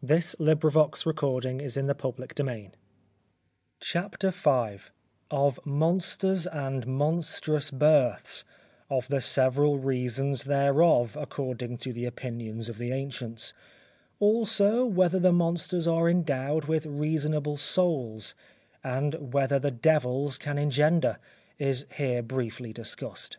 CHAPTER 0.00 0.56
V 0.56 0.70
_Of 0.74 1.10
Monsters 5.64 6.46
and 6.48 6.86
Monstrous 6.88 7.70
Births; 7.70 8.44
and 8.90 9.02
the 9.04 9.20
several 9.20 9.78
reasons 9.78 10.42
thereof, 10.42 11.16
according 11.16 11.76
to 11.76 11.92
the 11.92 12.06
opinions 12.06 12.68
of 12.68 12.78
the 12.78 12.90
Ancients. 12.90 13.54
Also, 14.18 14.84
whether 14.84 15.20
the 15.20 15.32
Monsters 15.32 15.86
are 15.86 16.08
endowed 16.08 16.64
with 16.64 16.84
reasonable 16.84 17.56
Souls; 17.56 18.34
and 18.82 19.32
whether 19.32 19.60
the 19.60 19.70
Devils 19.70 20.38
can 20.38 20.58
engender; 20.58 21.20
is 21.60 21.86
here 21.94 22.24
briefly 22.24 22.72
discussed. 22.72 23.36